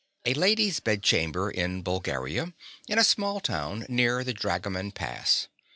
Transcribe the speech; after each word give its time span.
A 0.25 0.33
lady's 0.33 0.79
bedchamber 0.79 1.51
in 1.51 1.83
Bulgaria, 1.83 2.55
in 2.87 2.97
a 2.97 3.03
small 3.03 3.39
town 3.39 3.85
near 3.87 4.23
the 4.23 4.33
Dragoman 4.33 4.91
Pass. 4.91 5.47